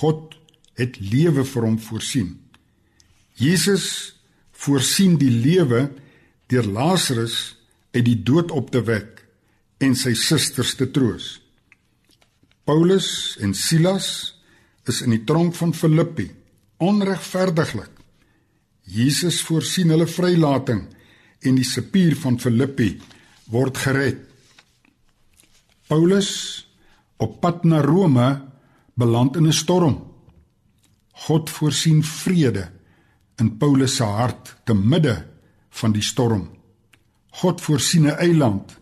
God 0.01 0.37
het 0.81 0.97
lewe 1.01 1.45
vir 1.45 1.67
hom 1.67 1.79
voorsien. 1.81 2.35
Jesus 3.37 4.17
voorsien 4.57 5.17
die 5.21 5.33
lewe 5.33 5.89
deur 6.53 6.67
Lazarus 6.69 7.57
uit 7.93 8.05
die 8.09 8.19
dood 8.25 8.53
op 8.53 8.73
te 8.73 8.83
wek 8.85 9.20
en 9.81 9.97
sy 9.97 10.13
susters 10.15 10.75
te 10.77 10.91
troos. 10.93 11.39
Paulus 12.69 13.39
en 13.41 13.55
Silas 13.57 14.35
is 14.89 15.01
in 15.05 15.15
die 15.15 15.25
tronk 15.27 15.57
van 15.59 15.73
Filippi 15.75 16.29
onregverdiglik. 16.81 17.93
Jesus 18.91 19.41
voorsien 19.47 19.93
hulle 19.93 20.09
vrylating 20.09 20.85
en 21.47 21.57
die 21.57 21.67
sepier 21.67 22.17
van 22.19 22.39
Filippi 22.41 22.95
word 23.53 23.79
gered. 23.85 24.21
Paulus 25.91 26.31
op 27.21 27.41
pad 27.43 27.65
na 27.65 27.81
Rome 27.83 28.29
beland 28.95 29.37
in 29.37 29.47
'n 29.47 29.53
storm. 29.53 29.97
God 31.27 31.51
voorsien 31.51 32.03
vrede 32.03 32.71
in 33.39 33.57
Paulus 33.57 33.97
se 33.97 34.05
hart 34.05 34.57
te 34.65 34.75
midde 34.75 35.27
van 35.71 35.93
die 35.93 36.03
storm. 36.03 36.49
God 37.31 37.61
voorsien 37.61 38.07
'n 38.07 38.19
eiland 38.19 38.80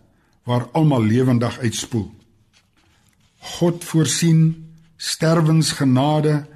waar 0.49 0.65
almal 0.73 1.03
lewendig 1.05 1.59
uitspoel. 1.59 2.07
God 3.37 3.83
voorsien 3.85 4.41
sterwensgenade 4.97 6.47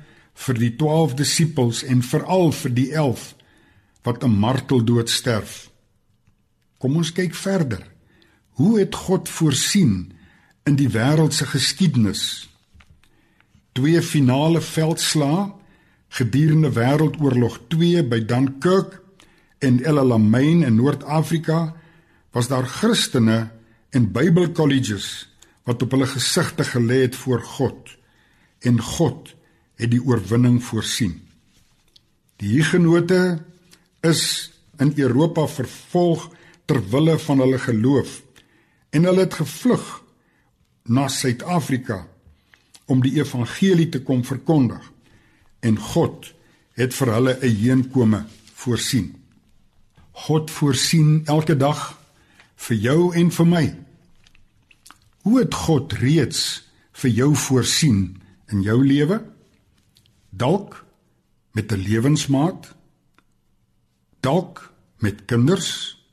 vir 0.46 0.58
die 0.58 0.72
12 0.82 1.14
disippels 1.20 1.84
en 1.86 2.02
veral 2.02 2.50
vir 2.58 2.74
die 2.74 2.90
11 2.92 3.28
wat 4.04 4.24
'n 4.24 4.40
marteldood 4.46 5.10
sterf. 5.10 5.70
Kom 6.78 6.96
ons 6.98 7.12
kyk 7.12 7.36
verder. 7.36 7.86
Hoe 8.58 8.80
het 8.80 8.96
God 8.96 9.30
voorsien 9.30 10.12
in 10.66 10.76
die 10.76 10.90
wêreld 10.90 11.34
se 11.34 11.46
geskiedenis? 11.46 12.50
Twee 13.72 14.02
finale 14.02 14.62
veldslae 14.62 15.54
gedurende 16.10 16.70
Wêreldoorlog 16.74 17.60
2 17.68 18.04
by 18.04 18.26
Dunkirk 18.26 19.02
en 19.60 19.84
El 19.84 20.00
Alamein 20.00 20.64
in 20.64 20.76
Noord-Afrika 20.76 21.76
was 22.32 22.48
daar 22.48 22.68
Christene 22.68 23.50
en 23.94 24.10
Bybelkolleges 24.12 25.08
wat 25.68 25.84
op 25.86 25.94
hulle 25.94 26.08
gesigte 26.10 26.66
gelê 26.66 27.04
het 27.06 27.16
voor 27.16 27.44
God 27.46 27.94
en 28.66 28.82
God 28.82 29.34
het 29.80 29.92
die 29.92 30.02
oorwinning 30.02 30.60
voorsien. 30.64 31.20
Die 32.42 32.56
Hugenote 32.56 33.44
is 34.02 34.52
in 34.82 34.94
Europa 34.98 35.46
vervolg 35.48 36.30
ter 36.66 36.82
wille 36.90 37.20
van 37.20 37.44
hulle 37.44 37.60
geloof 37.62 38.22
en 38.90 39.06
hulle 39.10 39.28
het 39.28 39.38
gevlug 39.40 39.86
na 40.84 41.08
Suid-Afrika 41.08 42.04
om 42.86 43.02
die 43.06 43.16
evangelie 43.20 43.90
te 43.94 44.02
kom 44.04 44.26
verkondig 44.26 44.84
en 45.64 45.78
God 45.80 46.34
het 46.80 46.94
vir 46.94 47.14
hulle 47.14 47.38
'n 47.42 47.56
heenkome 47.62 48.26
voorsien. 48.54 49.14
God 50.12 50.52
voorsien 50.52 51.22
elke 51.26 51.58
dag 51.58 52.03
vir 52.64 52.78
jou 52.78 53.00
en 53.16 53.32
vir 53.32 53.48
my. 53.48 53.66
Hoe 55.24 55.40
het 55.40 55.54
God 55.54 55.94
reeds 55.94 56.64
vir 56.92 57.12
jou 57.12 57.32
voorsien 57.36 58.22
in 58.52 58.62
jou 58.62 58.80
lewe? 58.84 59.24
Dalk 60.30 60.86
met 61.52 61.72
'n 61.72 61.84
lewensmaat? 61.84 62.76
Dalk 64.20 64.74
met 65.00 65.26
kinders? 65.26 66.04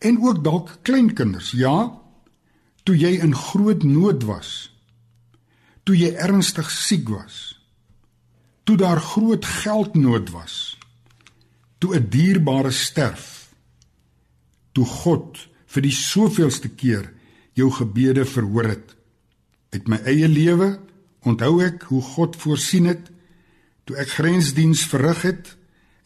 en 0.00 0.22
ook 0.22 0.44
dalk 0.44 0.78
kleinkinders. 0.82 1.50
Ja, 1.50 2.00
toe 2.82 2.96
jy 2.96 3.18
in 3.20 3.34
groot 3.36 3.82
nood 3.84 4.24
was. 4.24 4.72
Toe 5.84 5.96
jy 5.96 6.14
ernstig 6.16 6.70
siek 6.72 7.08
was. 7.12 7.58
Toe 8.64 8.76
daar 8.80 9.00
groot 9.00 9.44
geldnood 9.44 10.30
was. 10.32 10.78
Toe 11.78 11.96
'n 11.96 12.08
dierbare 12.08 12.70
sterf. 12.70 13.52
Toe 14.72 14.84
God 14.84 15.48
vir 15.70 15.86
die 15.86 15.94
soveelste 15.94 16.68
keer 16.68 17.10
jou 17.58 17.70
gebede 17.74 18.24
verhoor 18.26 18.72
het. 18.72 18.96
Uit 19.70 19.88
my 19.90 20.00
eie 20.08 20.28
lewe 20.28 20.78
onthou 21.26 21.60
ek 21.62 21.86
hoe 21.90 22.02
God 22.02 22.38
voorsien 22.40 22.88
het 22.90 23.10
toe 23.86 23.98
ek 24.00 24.12
grensdiens 24.18 24.84
verrig 24.90 25.22
het 25.26 25.54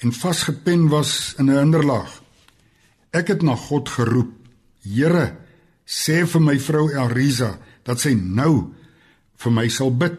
en 0.05 0.13
vasgepen 0.13 0.89
was 0.93 1.35
in 1.39 1.51
'n 1.51 1.59
hinderlaag. 1.59 2.23
Ek 3.13 3.29
het 3.29 3.43
na 3.43 3.57
God 3.57 3.89
geroep. 3.89 4.33
Here, 4.85 5.37
sê 5.87 6.27
vir 6.27 6.41
my 6.41 6.59
vrou 6.59 6.91
Elrisa 6.91 7.59
dat 7.85 8.01
sy 8.01 8.15
nou 8.15 8.75
vir 9.37 9.53
my 9.53 9.69
sal 9.69 9.91
bid. 9.91 10.19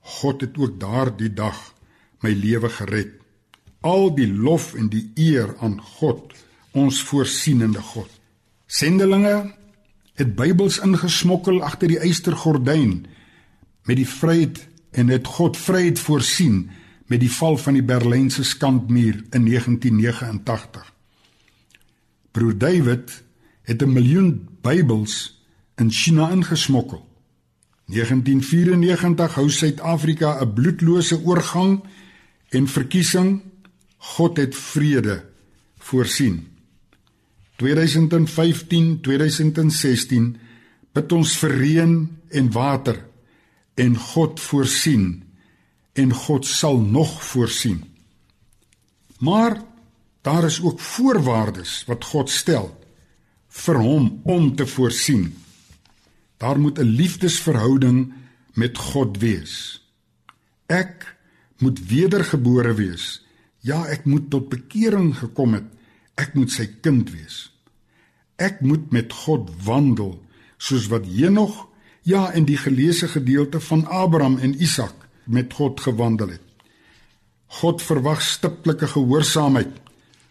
God 0.00 0.40
het 0.40 0.58
ook 0.58 0.80
daardie 0.80 1.32
dag 1.32 1.74
my 2.20 2.30
lewe 2.30 2.68
gered. 2.68 3.12
Al 3.80 4.14
die 4.14 4.28
lof 4.28 4.74
en 4.74 4.88
die 4.88 5.10
eer 5.14 5.56
aan 5.60 5.80
God, 5.80 6.32
ons 6.72 7.02
voorsienende 7.02 7.80
God. 7.80 8.13
Sendelinge 8.74 9.54
het 10.18 10.32
Bybels 10.34 10.80
ingesmokkel 10.82 11.60
agter 11.62 11.92
die 11.92 12.00
eystergordyn 12.02 13.04
met 13.86 13.98
die 14.00 14.08
vryheid 14.08 14.64
en 14.98 15.12
het 15.14 15.28
God 15.30 15.58
vryheid 15.58 16.00
voorsien 16.02 16.56
met 17.06 17.20
die 17.22 17.30
val 17.30 17.54
van 17.62 17.76
die 17.78 17.84
Berlynse 17.86 18.42
skandmuur 18.42 19.20
in 19.30 19.44
1989. 19.46 20.88
Broer 22.34 22.58
David 22.58 23.22
het 23.62 23.82
'n 23.82 23.92
miljoen 23.92 24.48
Bybels 24.60 25.44
in 25.76 25.90
China 25.90 26.30
ingesmokkel. 26.30 27.06
1994 27.86 29.34
hou 29.34 29.50
Suid-Afrika 29.50 30.42
'n 30.42 30.52
bloedlose 30.52 31.20
oorgang 31.22 31.84
en 32.48 32.68
verkiesing. 32.68 33.42
God 33.96 34.36
het 34.36 34.56
vrede 34.56 35.24
voorsien. 35.78 36.53
2015, 37.56 39.00
2016 39.00 40.30
bid 40.94 41.12
ons 41.12 41.36
vir 41.42 41.54
reën 41.60 41.94
en 42.34 42.50
water 42.54 42.98
en 43.80 43.96
God 43.98 44.40
voorsien 44.42 45.22
en 45.94 46.14
God 46.14 46.46
sal 46.46 46.80
nog 46.82 47.22
voorsien. 47.22 47.84
Maar 49.18 49.60
daar 50.22 50.44
is 50.44 50.60
ook 50.62 50.80
voorwaardes 50.80 51.84
wat 51.86 52.04
God 52.04 52.30
stel 52.30 52.70
vir 53.54 53.78
hom 53.78 54.20
om 54.24 54.54
te 54.56 54.66
voorsien. 54.66 55.34
Daar 56.38 56.58
moet 56.58 56.78
'n 56.78 56.96
liefdesverhouding 56.98 58.12
met 58.54 58.78
God 58.78 59.18
wees. 59.18 59.82
Ek 60.66 61.16
moet 61.58 61.86
wedergebore 61.86 62.74
wees. 62.74 63.26
Ja, 63.60 63.86
ek 63.86 64.04
moet 64.04 64.30
tot 64.30 64.48
bekering 64.48 65.16
gekom 65.16 65.54
het. 65.54 65.73
Ek 66.20 66.34
moet 66.34 66.52
sy 66.52 66.66
kind 66.84 67.10
wees. 67.14 67.48
Ek 68.36 68.60
moet 68.62 68.90
met 68.94 69.12
God 69.24 69.50
wandel 69.64 70.16
soos 70.58 70.88
wat 70.92 71.06
Henog 71.06 71.66
ja 72.04 72.28
in 72.36 72.46
die 72.48 72.58
geleesde 72.58 73.08
gedeelte 73.08 73.60
van 73.60 73.86
Abraham 73.86 74.38
en 74.38 74.54
Isak 74.60 75.08
met 75.24 75.52
God 75.54 75.80
gewandel 75.80 76.36
het. 76.36 76.42
God 77.60 77.82
verwag 77.82 78.22
stiplike 78.22 78.86
gehoorsaamheid 78.90 79.72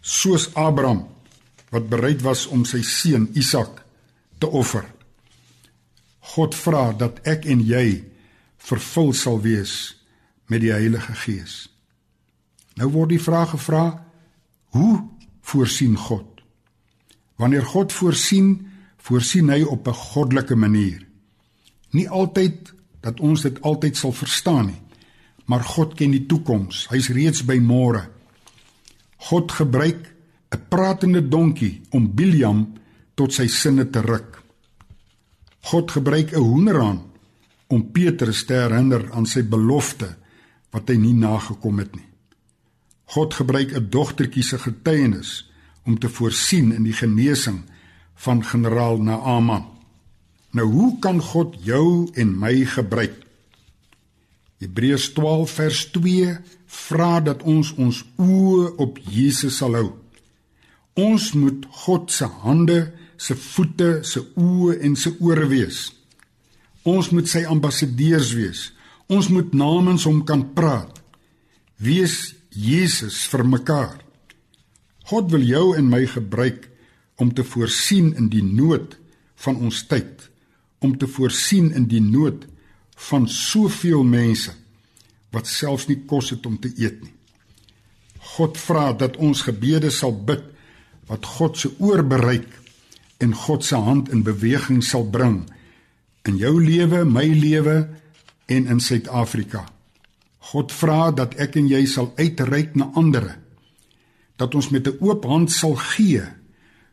soos 0.01 0.49
Abraham 0.59 1.05
wat 1.73 1.89
bereid 1.89 2.21
was 2.21 2.45
om 2.47 2.65
sy 2.69 2.83
seun 2.85 3.29
Isak 3.39 3.81
te 4.37 4.47
offer. 4.47 4.85
God 6.35 6.55
vra 6.55 6.91
dat 6.97 7.23
ek 7.27 7.47
en 7.49 7.63
jy 7.65 8.03
vervul 8.63 9.13
sal 9.17 9.41
wees 9.43 9.95
met 10.51 10.61
die 10.63 10.71
Heilige 10.71 11.15
Gees. 11.23 11.55
Nou 12.79 12.89
word 12.93 13.13
die 13.15 13.21
vraag 13.21 13.53
gevra: 13.55 13.85
Hoe 14.75 15.01
voorsien 15.43 15.97
God? 15.99 16.41
Wanneer 17.37 17.65
God 17.65 17.93
voorsien, 17.93 18.67
voorsien 18.97 19.49
hy 19.49 19.63
op 19.63 19.87
'n 19.87 19.93
goddelike 19.93 20.55
manier. 20.55 21.05
Nie 21.91 22.09
altyd 22.09 22.73
dat 23.01 23.19
ons 23.19 23.41
dit 23.41 23.61
altyd 23.61 23.97
sal 23.97 24.11
verstaan 24.11 24.65
nie 24.65 24.83
maar 25.45 25.63
God 25.63 25.95
ken 25.99 26.13
die 26.13 26.25
toekoms. 26.29 26.87
Hy's 26.91 27.11
reeds 27.13 27.43
by 27.47 27.59
môre. 27.63 28.07
God 29.29 29.51
gebruik 29.51 30.11
'n 30.53 30.61
pratende 30.69 31.21
donkie 31.21 31.81
om 31.91 32.13
Biliam 32.15 32.73
tot 33.15 33.33
sy 33.33 33.47
sinne 33.47 33.89
te 33.89 34.01
ruk. 34.01 34.41
God 35.61 35.91
gebruik 35.91 36.33
'n 36.33 36.39
hoenderhaan 36.39 37.01
om 37.67 37.91
Petrus 37.91 38.45
te 38.45 38.53
herinner 38.53 39.11
aan 39.11 39.25
sy 39.25 39.43
belofte 39.43 40.15
wat 40.71 40.89
hy 40.89 40.95
nie 40.95 41.13
nagekom 41.13 41.79
het 41.79 41.95
nie. 41.95 42.12
God 43.13 43.33
gebruik 43.33 43.71
'n 43.77 43.89
dogtertjie 43.89 44.43
se 44.43 44.57
getuienis 44.57 45.49
om 45.85 45.99
te 45.99 46.09
voorsien 46.09 46.71
in 46.71 46.83
die 46.83 46.93
genesing 46.93 47.61
van 48.15 48.43
generaal 48.45 49.01
Naaman. 49.01 49.65
Nou 50.51 50.67
hoe 50.67 50.99
kan 50.99 51.21
God 51.21 51.55
jou 51.61 52.09
en 52.13 52.39
my 52.39 52.65
gebruik? 52.65 53.13
Hebreërs 54.57 55.11
12 55.13 55.51
vers 55.51 55.85
2 55.91 56.37
vra 56.65 57.19
dat 57.19 57.43
ons 57.43 57.73
ons 57.75 58.03
oë 58.17 58.75
op 58.77 58.99
Jesus 59.09 59.57
sal 59.57 59.73
hou. 59.73 59.89
Ons 60.93 61.31
moet 61.33 61.65
God 61.69 62.11
se 62.11 62.25
hande, 62.25 62.93
se 63.17 63.35
voete, 63.35 63.99
se 64.01 64.21
oë 64.35 64.79
en 64.81 64.95
se 64.95 65.13
ore 65.19 65.47
wees. 65.47 65.89
Ons 66.83 67.09
moet 67.09 67.29
sy 67.29 67.43
ambassadeurs 67.49 68.33
wees. 68.33 68.71
Ons 69.07 69.27
moet 69.27 69.53
namens 69.53 70.03
hom 70.03 70.23
kan 70.25 70.45
praat. 70.53 71.01
Wees 71.77 72.35
Jesus 72.53 73.23
vir 73.31 73.43
mekaar. 73.47 73.97
God 75.09 75.31
wil 75.33 75.43
jou 75.43 75.65
en 75.77 75.89
my 75.89 76.05
gebruik 76.07 76.69
om 77.21 77.33
te 77.33 77.43
voorsien 77.43 78.13
in 78.17 78.29
die 78.31 78.43
nood 78.43 78.97
van 79.43 79.59
ons 79.59 79.83
tyd, 79.89 80.29
om 80.79 80.95
te 80.97 81.07
voorsien 81.07 81.71
in 81.75 81.87
die 81.91 82.01
nood 82.03 82.45
van 83.09 83.27
soveel 83.29 84.03
mense 84.07 84.53
wat 85.33 85.49
selfs 85.49 85.87
nie 85.89 85.99
kos 86.07 86.29
het 86.35 86.45
om 86.45 86.59
te 86.61 86.69
eet 86.77 87.01
nie. 87.01 87.13
God 88.37 88.57
vra 88.57 88.91
dat 88.93 89.17
ons 89.17 89.43
gebede 89.47 89.91
sal 89.91 90.13
bid 90.13 90.45
wat 91.09 91.25
God 91.37 91.57
se 91.59 91.73
oor 91.83 92.03
bereik 92.07 92.47
en 93.23 93.33
God 93.35 93.65
se 93.65 93.75
hand 93.75 94.11
in 94.13 94.23
beweging 94.23 94.83
sal 94.85 95.05
bring 95.09 95.43
in 96.27 96.37
jou 96.39 96.55
lewe, 96.61 97.03
my 97.03 97.25
lewe 97.27 97.77
en 98.47 98.67
in 98.71 98.79
Suid-Afrika. 98.79 99.65
God 100.51 100.71
vra 100.75 101.11
dat 101.15 101.37
ek 101.39 101.55
en 101.55 101.69
jy 101.71 101.85
sal 101.87 102.11
uitreik 102.19 102.75
na 102.75 102.89
ander. 102.99 103.29
Dat 104.35 104.55
ons 104.55 104.69
met 104.69 104.87
'n 104.87 104.97
oop 104.99 105.23
hand 105.25 105.51
sal 105.51 105.75
gee 105.75 106.23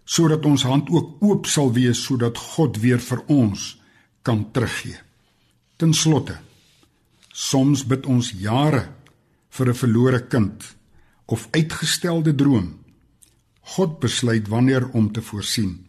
sodat 0.05 0.45
ons 0.45 0.63
hand 0.63 0.91
ook 0.91 1.23
oop 1.23 1.47
sal 1.47 1.73
wees 1.73 2.03
sodat 2.03 2.39
God 2.39 2.81
weer 2.81 2.99
vir 2.99 3.23
ons 3.27 3.79
kan 4.23 4.51
teruggee. 4.53 4.99
Ten 5.77 5.95
slotte 5.95 6.39
Soms 7.33 7.87
bid 7.87 8.07
ons 8.07 8.33
jare 8.33 8.89
vir 9.51 9.69
'n 9.69 9.75
verlore 9.75 10.21
kind 10.29 10.77
of 11.27 11.49
uitgestelde 11.51 12.35
droom. 12.35 12.79
God 13.61 14.01
besluit 14.01 14.49
wanneer 14.49 14.89
om 14.93 15.13
te 15.13 15.23
voorsien. 15.23 15.87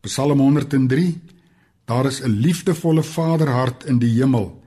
Psalm 0.00 0.38
103 0.38 1.20
Daar 1.84 2.06
is 2.06 2.20
'n 2.20 2.40
liefdevolle 2.40 3.02
Vaderhart 3.02 3.84
in 3.84 3.98
die 3.98 4.10
hemel 4.20 4.63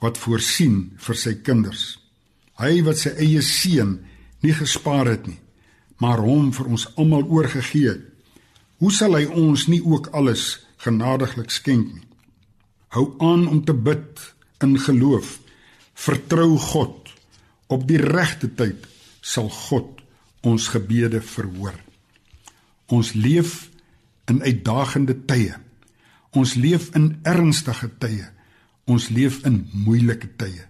wat 0.00 0.18
voorsien 0.18 0.92
vir 0.98 1.16
sy 1.16 1.34
kinders. 1.44 1.98
Hy 2.60 2.80
wat 2.86 3.00
sy 3.00 3.12
eie 3.20 3.42
seun 3.44 3.98
nie 4.44 4.54
gespaar 4.56 5.08
het 5.08 5.26
nie, 5.28 5.38
maar 6.00 6.22
hom 6.24 6.50
vir 6.56 6.70
ons 6.72 6.88
almal 6.96 7.26
oorgegee 7.28 7.92
het. 7.92 8.06
Hoe 8.80 8.92
sal 8.92 9.16
hy 9.18 9.26
ons 9.28 9.66
nie 9.68 9.82
ook 9.84 10.08
alles 10.16 10.62
genadiglik 10.80 11.52
skenk 11.52 11.92
nie? 11.92 12.06
Hou 12.96 13.12
aan 13.20 13.44
om 13.46 13.60
te 13.64 13.76
bid 13.76 14.18
in 14.64 14.78
geloof 14.80 15.36
Vertrou 16.00 16.56
God. 16.58 17.10
Op 17.68 17.84
die 17.88 18.00
regte 18.00 18.48
tyd 18.56 18.86
sal 19.20 19.50
God 19.52 20.00
ons 20.46 20.70
gebede 20.72 21.20
verhoor. 21.20 21.76
Ons 22.88 23.12
leef 23.12 23.68
in 24.30 24.40
uitdagende 24.40 25.18
tye. 25.28 25.58
Ons 26.32 26.56
leef 26.56 26.88
in 26.96 27.18
ernstige 27.28 27.90
tye. 28.00 28.30
Ons 28.90 29.08
leef 29.14 29.40
in 29.48 29.62
moeilike 29.86 30.32
tye. 30.40 30.64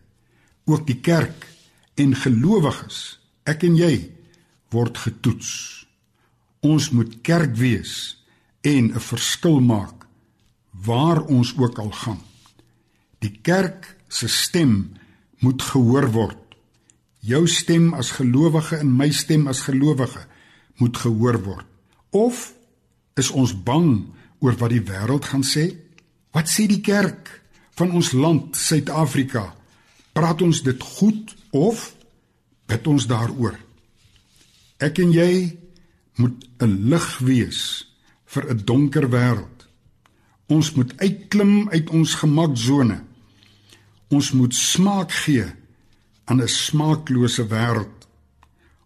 Ook 0.69 0.85
die 0.89 0.99
kerk 1.01 1.47
en 2.01 2.13
gelowiges, 2.17 3.19
ek 3.49 3.65
en 3.69 3.79
jy, 3.79 3.95
word 4.75 5.01
getoets. 5.01 5.51
Ons 6.61 6.91
moet 6.93 7.17
kerk 7.27 7.57
wees 7.57 7.95
en 8.63 8.93
'n 8.93 9.01
verskil 9.01 9.61
maak 9.61 10.07
waar 10.87 11.25
ons 11.25 11.57
ook 11.57 11.79
al 11.79 11.91
gaan. 11.91 12.21
Die 13.19 13.39
kerk 13.43 13.97
se 14.09 14.29
stem 14.29 14.93
moet 15.41 15.63
gehoor 15.63 16.13
word. 16.13 16.39
Jou 17.21 17.47
stem 17.47 17.95
as 17.95 18.11
gelowige 18.11 18.77
en 18.77 18.97
my 18.97 19.11
stem 19.11 19.47
as 19.47 19.61
gelowige 19.61 20.27
moet 20.77 20.97
gehoor 20.97 21.43
word. 21.43 21.67
Of 22.11 22.55
Is 23.21 23.31
ons 23.35 23.53
bang 23.53 24.07
oor 24.41 24.57
wat 24.61 24.73
die 24.73 24.85
wêreld 24.87 25.27
gaan 25.29 25.45
sê? 25.45 25.67
Wat 26.35 26.49
sê 26.49 26.67
die 26.71 26.81
kerk 26.85 27.40
van 27.81 27.97
ons 27.97 28.13
land, 28.13 28.57
Suid-Afrika? 28.57 29.55
Praat 30.13 30.43
ons 30.45 30.63
dit 30.67 30.83
goed 30.99 31.33
of 31.57 31.91
bid 32.69 32.89
ons 32.91 33.07
daaroor? 33.09 33.57
Ek 34.81 35.01
en 35.01 35.13
jy 35.15 35.57
moet 36.21 36.37
'n 36.61 36.91
lig 36.93 37.09
wees 37.25 37.61
vir 38.27 38.51
'n 38.51 38.65
donker 38.65 39.09
wêreld. 39.09 39.69
Ons 40.49 40.75
moet 40.75 40.93
uitklim 40.99 41.71
uit 41.71 41.91
ons 41.91 42.15
gemaksone. 42.15 43.01
Ons 44.11 44.33
moet 44.33 44.55
smaak 44.55 45.13
gee 45.13 45.47
aan 46.25 46.43
'n 46.43 46.49
smaaklose 46.49 47.47
wêreld. 47.47 48.09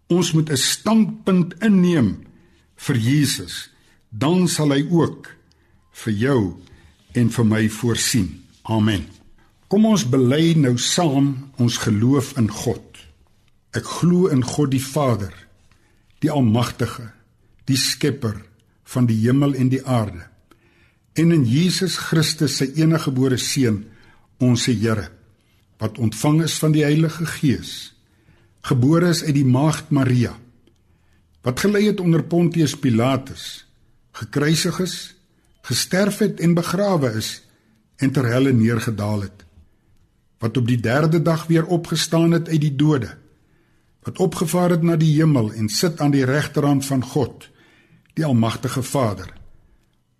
Ons 0.07 0.31
moet 0.31 0.49
'n 0.49 0.57
standpunt 0.57 1.53
inneem 1.59 2.25
vir 2.75 2.97
Jesus, 2.97 3.69
dan 4.09 4.47
sal 4.47 4.69
hy 4.71 4.87
ook 4.89 5.35
vir 5.91 6.13
jou 6.13 6.63
en 7.13 7.29
vir 7.29 7.45
my 7.45 7.69
voorsien. 7.69 8.44
Amen. 8.65 9.05
Kom 9.69 9.85
ons 9.85 10.05
bely 10.09 10.55
nou 10.57 10.73
saam 10.81 11.51
ons 11.61 11.77
geloof 11.83 12.33
in 12.39 12.47
God. 12.49 12.81
Ek 13.77 13.85
glo 13.99 14.29
in 14.33 14.41
God 14.45 14.71
die 14.73 14.81
Vader, 14.81 15.33
die 16.23 16.31
Almagtige, 16.33 17.11
die 17.69 17.77
Skepper 17.77 18.39
van 18.89 19.09
die 19.09 19.17
hemel 19.25 19.53
en 19.57 19.69
die 19.69 19.81
aarde, 19.85 20.23
en 21.15 21.31
in 21.33 21.45
Jesus 21.47 21.97
Christus 22.09 22.57
se 22.59 22.67
eniggebore 22.77 23.37
seun, 23.41 23.83
ons 24.43 24.65
Here, 24.67 25.09
wat 25.79 25.99
ontvang 26.01 26.41
is 26.45 26.57
van 26.59 26.73
die 26.75 26.83
Heilige 26.85 27.25
Gees, 27.37 27.93
gebore 28.65 29.13
is 29.13 29.23
uit 29.23 29.35
die 29.37 29.47
maagd 29.47 29.93
Maria, 29.95 30.33
wat 31.45 31.61
gelei 31.61 31.85
het 31.87 32.01
onder 32.01 32.23
Pontius 32.25 32.73
Pilatus, 32.79 33.65
gekruisig 34.17 34.79
is, 34.83 34.95
gesterf 35.65 36.21
het 36.23 36.41
en 36.43 36.57
begrawe 36.57 37.13
is 37.19 37.44
en 37.97 38.11
ter 38.11 38.25
helle 38.25 38.53
neergedaal 38.53 39.21
het, 39.21 39.45
wat 40.39 40.57
op 40.57 40.67
die 40.67 40.79
3de 40.79 41.21
dag 41.21 41.47
weer 41.47 41.65
opgestaan 41.65 42.31
het 42.31 42.49
uit 42.49 42.61
die 42.61 42.75
dode, 42.75 43.13
wat 44.05 44.19
opgevaar 44.19 44.75
het 44.75 44.83
na 44.83 44.95
die 44.95 45.13
hemel 45.17 45.51
en 45.53 45.69
sit 45.69 46.01
aan 46.01 46.11
die 46.13 46.25
regterhand 46.25 46.85
van 46.85 47.03
God, 47.03 47.49
die 48.13 48.25
almagtige 48.25 48.83
Vader, 48.83 49.31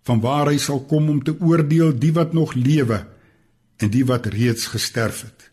vanwaar 0.06 0.50
hy 0.50 0.58
sal 0.62 0.80
kom 0.86 1.08
om 1.10 1.22
te 1.24 1.34
oordeel 1.40 1.92
die 1.98 2.12
wat 2.14 2.32
nog 2.32 2.54
lewe 2.54 3.04
en 3.82 3.90
die 3.90 4.04
wat 4.06 4.26
reeds 4.32 4.66
gesterf 4.72 5.22
het. 5.26 5.50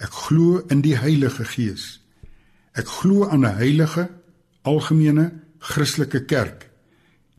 Ek 0.00 0.12
glo 0.26 0.62
in 0.72 0.80
die 0.80 0.96
Heilige 0.96 1.44
Gees. 1.44 2.00
Ek 2.72 2.88
glo 2.88 3.28
aan 3.28 3.44
'n 3.44 3.56
heilige, 3.56 4.08
algemene 4.62 5.32
Christelike 5.58 6.24
kerk, 6.24 6.70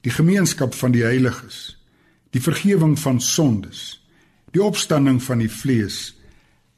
die 0.02 0.12
gemeenskap 0.12 0.74
van 0.74 0.92
die 0.92 1.04
heiliges, 1.04 1.81
die 2.32 2.42
vergifnis 2.42 3.02
van 3.04 3.22
sondes, 3.22 4.00
die 4.52 4.64
opstanding 4.64 5.22
van 5.24 5.44
die 5.44 5.52
vlees 5.52 6.16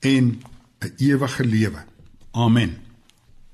en 0.02 0.42
'n 0.82 0.94
ewige 0.98 1.46
lewe. 1.46 1.84
Amen. 2.32 2.78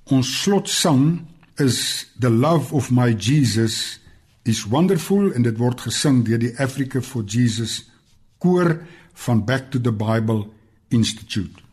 Ons 0.04 0.42
slotsang 0.42 1.26
is 1.58 2.08
The 2.20 2.30
Love 2.30 2.74
of 2.74 2.92
My 2.92 3.14
Jesus 3.14 4.00
is 4.44 4.64
Wonderful 4.66 5.34
en 5.34 5.42
dit 5.42 5.58
word 5.58 5.82
gesing 5.82 6.24
deur 6.26 6.40
die 6.40 6.56
Africa 6.58 7.02
for 7.02 7.24
Jesus 7.24 7.90
koor 8.38 8.80
van 9.14 9.46
Back 9.46 9.72
to 9.72 9.82
the 9.82 9.92
Bible 9.92 10.48
Institute. 10.90 11.69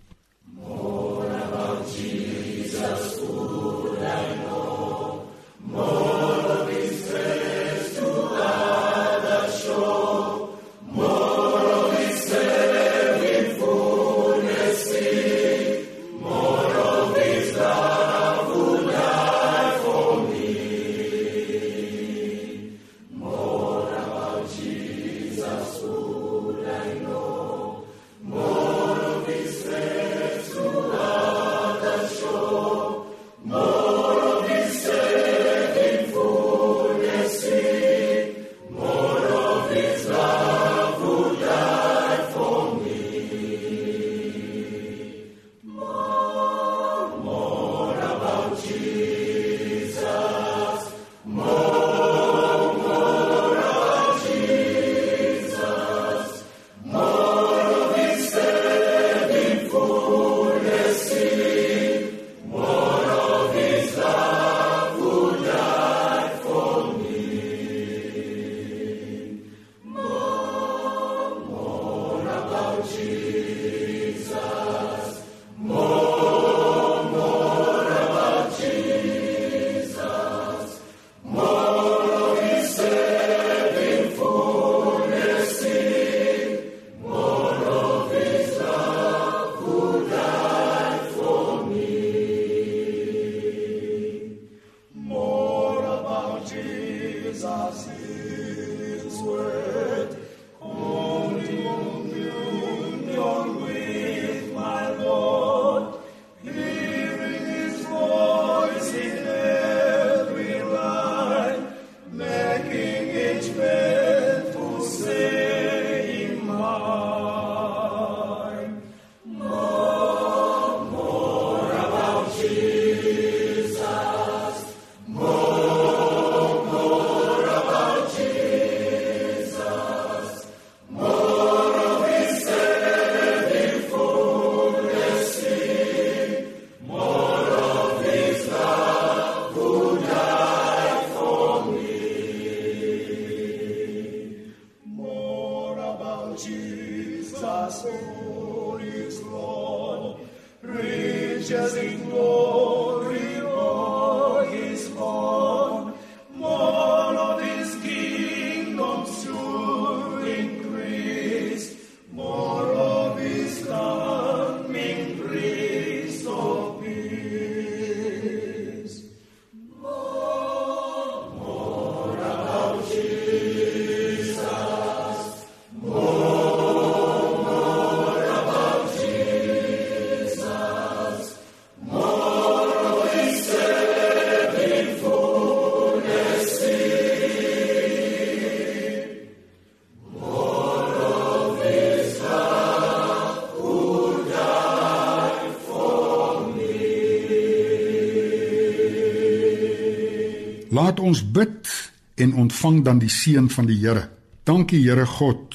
Ons 201.07 201.23
bid 201.23 201.71
en 202.16 202.35
ontvang 202.35 202.83
dan 202.85 203.01
die 203.03 203.12
seën 203.12 203.49
van 203.53 203.69
die 203.69 203.79
Here. 203.81 204.09
Dankie 204.45 204.83
Here 204.83 205.07
God 205.07 205.55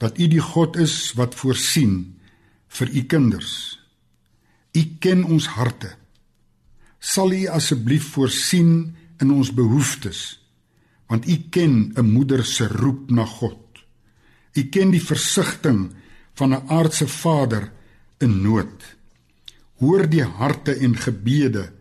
dat 0.00 0.18
U 0.18 0.26
die 0.32 0.40
God 0.40 0.78
is 0.80 1.12
wat 1.18 1.36
voorsien 1.36 2.16
vir 2.72 2.88
U 2.88 3.02
kinders. 3.04 3.78
U 4.72 4.82
ken 5.02 5.24
ons 5.28 5.50
harte. 5.56 5.92
Sal 7.00 7.34
U 7.36 7.46
asseblief 7.52 8.12
voorsien 8.14 8.94
in 9.20 9.32
ons 9.34 9.52
behoeftes 9.52 10.40
want 11.10 11.26
U 11.26 11.36
ken 11.50 11.90
'n 11.98 12.06
moeder 12.06 12.44
se 12.46 12.68
roep 12.70 13.10
na 13.10 13.24
God. 13.24 13.58
U 14.54 14.62
ken 14.62 14.90
die 14.90 15.02
versigtiging 15.02 15.90
van 16.34 16.54
'n 16.54 16.68
aardse 16.68 17.08
vader 17.08 17.72
in 18.18 18.42
nood. 18.42 18.96
Hoor 19.82 20.08
die 20.08 20.22
harte 20.22 20.74
en 20.74 20.96
gebede 20.96 21.72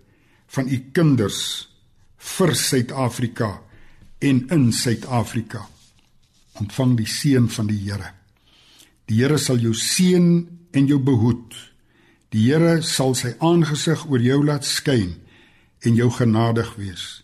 van 0.47 0.67
U 0.67 0.77
kinders 0.91 1.68
vir 2.19 2.55
Suid-Afrika 2.55 3.60
en 4.19 4.43
in 4.51 4.71
Suid-Afrika. 4.75 5.65
Ontvang 6.60 6.97
die 6.99 7.08
seën 7.08 7.47
van 7.49 7.69
die 7.71 7.79
Here. 7.79 8.12
Die 9.08 9.21
Here 9.21 9.39
sal 9.39 9.62
jou 9.63 9.73
seën 9.73 10.47
en 10.71 10.88
jou 10.88 10.99
behoed. 10.99 11.55
Die 12.36 12.49
Here 12.49 12.82
sal 12.86 13.15
sy 13.17 13.34
aangesig 13.39 14.05
oor 14.10 14.21
jou 14.21 14.43
laat 14.45 14.67
skyn 14.67 15.15
en 15.88 15.95
jou 15.95 16.10
genadig 16.13 16.69
wees. 16.77 17.23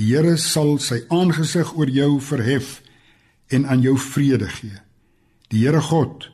Die 0.00 0.08
Here 0.14 0.38
sal 0.40 0.78
sy 0.80 1.02
aangesig 1.12 1.74
oor 1.76 1.90
jou 1.92 2.16
verhef 2.20 2.80
en 3.52 3.68
aan 3.68 3.84
jou 3.84 3.98
vrede 4.00 4.48
gee. 4.48 4.80
Die 5.52 5.66
Here 5.66 5.82
God 5.84 6.30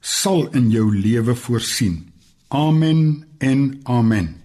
sal 0.00 0.48
in 0.56 0.70
jou 0.72 0.88
lewe 0.90 1.36
voorsien. 1.38 2.08
Amen 2.48 3.24
en 3.38 3.80
amen. 3.84 4.41